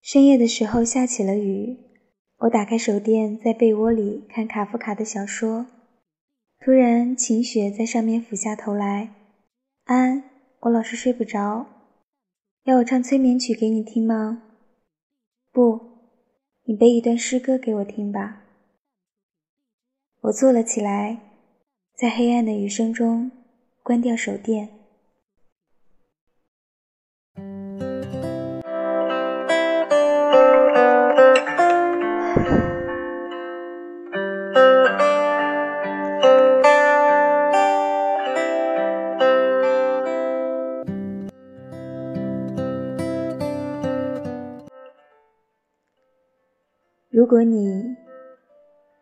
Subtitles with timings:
[0.00, 1.78] 深夜的时候下起了雨，
[2.38, 5.66] 我打开手电，在被窝里看卡夫卡的小说。
[6.60, 9.14] 突然，晴雪在上面俯下头来
[9.84, 10.24] ：“安，
[10.60, 11.66] 我老是睡不着，
[12.64, 14.42] 要我唱催眠曲给你听吗
[15.52, 15.80] ？”“不，
[16.64, 18.42] 你背一段诗歌给我听吧。”
[20.22, 21.20] 我坐了起来，
[21.94, 23.30] 在黑暗的雨声中
[23.82, 24.75] 关掉手电。
[47.16, 47.96] 如果你，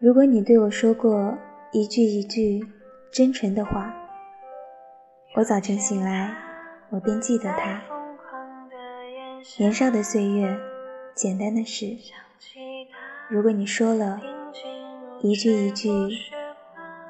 [0.00, 1.38] 如果你对我说过
[1.70, 2.60] 一句一句
[3.12, 3.94] 真诚的话，
[5.36, 6.34] 我早晨醒来，
[6.90, 7.80] 我便记得它。
[9.60, 10.58] 年少的岁月，
[11.14, 11.96] 简单的事。
[13.28, 14.20] 如果你说了
[15.20, 15.88] 一句一句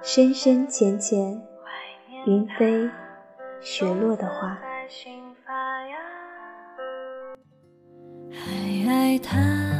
[0.00, 1.42] 深深浅浅
[2.24, 2.88] 云飞
[3.60, 4.60] 雪落的话，
[8.30, 9.73] 还爱他。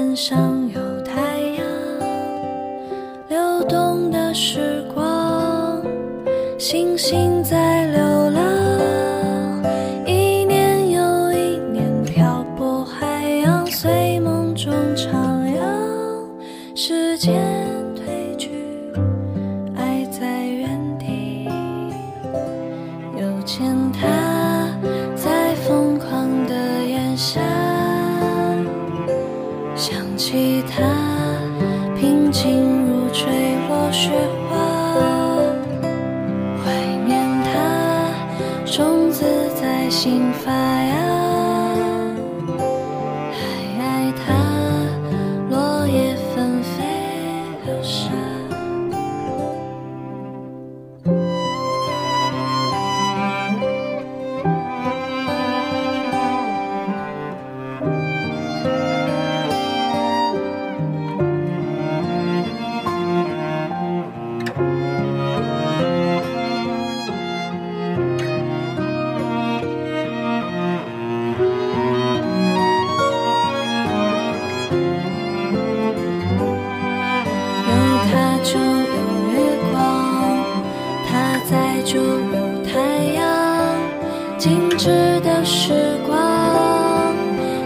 [0.00, 1.66] 天上有太阳
[3.28, 5.82] 流动的时光
[6.58, 9.62] 星星在流浪
[10.06, 15.12] 一年又一年漂泊海洋随梦中徜
[15.54, 15.60] 徉
[16.74, 17.49] 时间
[30.20, 30.82] 起他
[31.98, 33.24] 平静如坠
[33.70, 34.10] 落雪
[34.50, 34.58] 花
[36.62, 36.70] 怀
[37.06, 38.12] 念他
[38.66, 39.24] 种子
[39.58, 41.49] 在心发芽。
[78.52, 78.64] 就有
[79.30, 79.38] 月
[79.70, 80.44] 光
[81.06, 83.22] 它在就有太阳
[84.38, 84.88] 静止
[85.20, 85.72] 的时
[86.04, 87.14] 光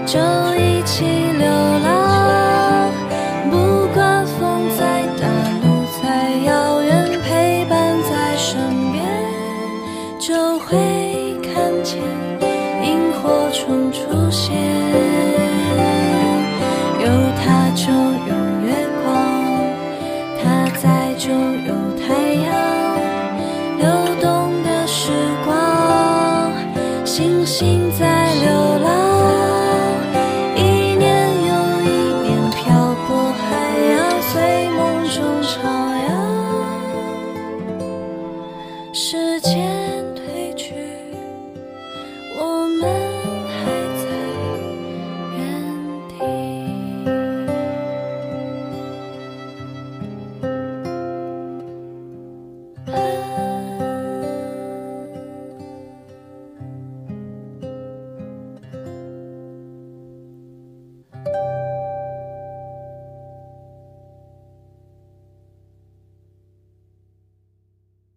[0.05, 0.21] 就
[0.61, 1.06] 一起
[1.39, 1.49] 流
[1.83, 2.91] 浪。
[3.50, 5.27] 不管风再大
[5.62, 8.61] 路再遥远陪伴在身
[8.93, 9.03] 边
[10.19, 10.77] 就会
[11.43, 11.99] 看见
[12.83, 14.94] 萤火虫出现。
[21.16, 22.50] 就有太阳
[23.78, 23.86] 流
[24.20, 25.12] 动的时
[25.44, 26.52] 光
[27.04, 28.88] 星星在流浪
[30.56, 30.60] 一
[30.97, 31.88] 年又一
[32.26, 33.42] 年漂泊海
[33.91, 34.32] 洋随
[34.70, 35.53] 梦中徜
[36.08, 36.12] 徉。
[38.92, 39.94] 时间